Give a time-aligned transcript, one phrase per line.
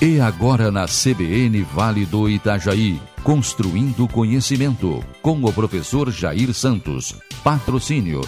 [0.00, 7.16] E agora na CBN Vale do Itajaí, construindo conhecimento, com o professor Jair Santos.
[7.42, 8.20] Patrocínio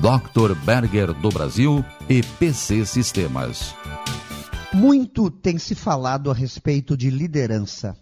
[0.00, 0.56] Dr.
[0.64, 3.72] Berger do Brasil e PC Sistemas.
[4.74, 7.96] Muito tem se falado a respeito de liderança,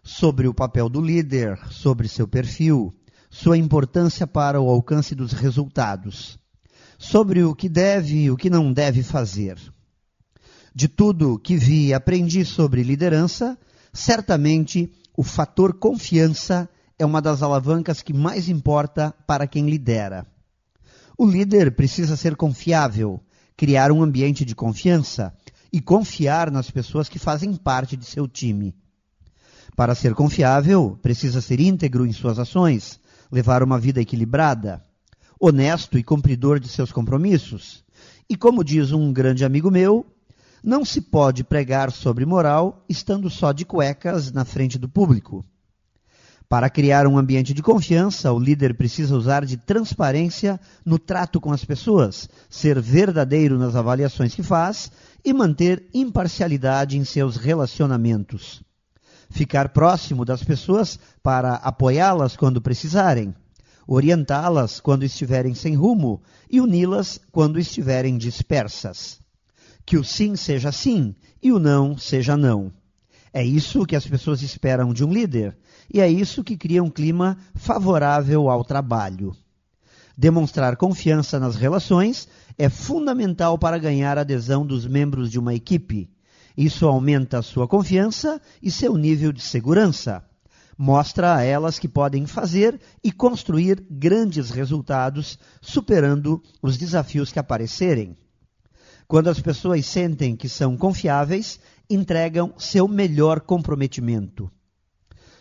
[0.00, 2.94] sobre o papel do líder, sobre seu perfil,
[3.28, 6.38] sua importância para o alcance dos resultados,
[6.96, 9.58] sobre o que deve e o que não deve fazer.
[10.74, 13.58] De tudo que vi e aprendi sobre liderança,
[13.92, 20.26] certamente o fator confiança é uma das alavancas que mais importa para quem lidera.
[21.16, 23.20] O líder precisa ser confiável,
[23.56, 25.34] criar um ambiente de confiança
[25.72, 28.74] e confiar nas pessoas que fazem parte de seu time.
[29.76, 32.98] Para ser confiável, precisa ser íntegro em suas ações,
[33.30, 34.84] levar uma vida equilibrada,
[35.38, 37.84] honesto e cumpridor de seus compromissos.
[38.28, 40.06] E como diz um grande amigo meu,
[40.62, 45.44] não se pode pregar sobre moral estando só de cuecas na frente do público.
[46.48, 51.52] Para criar um ambiente de confiança, o líder precisa usar de transparência no trato com
[51.52, 54.90] as pessoas, ser verdadeiro nas avaliações que faz
[55.24, 58.62] e manter imparcialidade em seus relacionamentos.
[59.30, 63.32] Ficar próximo das pessoas para apoiá-las quando precisarem,
[63.86, 66.20] orientá-las quando estiverem sem rumo
[66.50, 69.20] e uni-las quando estiverem dispersas
[69.84, 72.72] que o sim seja sim e o não seja não.
[73.32, 75.56] É isso que as pessoas esperam de um líder
[75.92, 79.34] e é isso que cria um clima favorável ao trabalho.
[80.16, 86.10] Demonstrar confiança nas relações é fundamental para ganhar a adesão dos membros de uma equipe.
[86.56, 90.22] Isso aumenta a sua confiança e seu nível de segurança.
[90.76, 98.16] Mostra a elas que podem fazer e construir grandes resultados, superando os desafios que aparecerem.
[99.10, 101.58] Quando as pessoas sentem que são confiáveis,
[101.90, 104.48] entregam seu melhor comprometimento.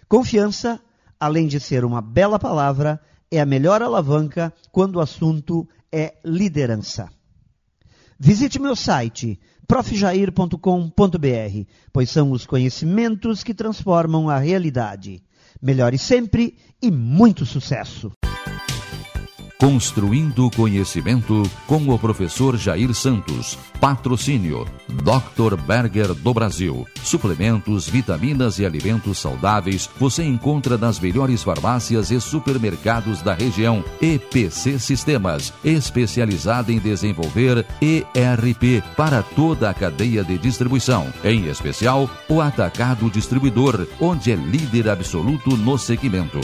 [0.07, 0.81] Confiança,
[1.19, 7.11] além de ser uma bela palavra, é a melhor alavanca quando o assunto é liderança.
[8.19, 10.57] Visite meu site profjair.com.br,
[11.93, 15.21] pois são os conhecimentos que transformam a realidade.
[15.61, 18.11] Melhore sempre e muito sucesso!
[19.61, 23.57] Construindo Conhecimento com o professor Jair Santos.
[23.77, 25.57] Patrocínio Dr.
[25.57, 26.87] Berger do Brasil.
[27.03, 33.83] Suplementos, vitaminas e alimentos saudáveis você encontra nas melhores farmácias e supermercados da região.
[34.01, 42.39] EPC Sistemas, especializada em desenvolver ERP para toda a cadeia de distribuição, em especial o
[42.39, 46.39] atacado distribuidor, onde é líder absoluto no segmento.